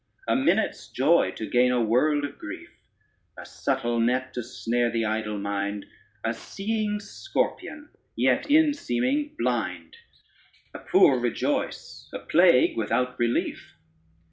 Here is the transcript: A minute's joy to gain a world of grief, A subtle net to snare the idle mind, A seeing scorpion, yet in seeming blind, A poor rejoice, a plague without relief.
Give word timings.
A 0.27 0.35
minute's 0.35 0.87
joy 0.89 1.29
to 1.33 1.47
gain 1.47 1.71
a 1.71 1.79
world 1.79 2.25
of 2.25 2.39
grief, 2.39 2.71
A 3.37 3.45
subtle 3.45 3.99
net 3.99 4.33
to 4.33 4.41
snare 4.41 4.89
the 4.89 5.05
idle 5.05 5.37
mind, 5.37 5.85
A 6.23 6.33
seeing 6.33 6.99
scorpion, 6.99 7.87
yet 8.15 8.49
in 8.49 8.73
seeming 8.73 9.35
blind, 9.37 9.97
A 10.73 10.79
poor 10.79 11.19
rejoice, 11.19 12.09
a 12.11 12.17
plague 12.17 12.75
without 12.75 13.19
relief. 13.19 13.77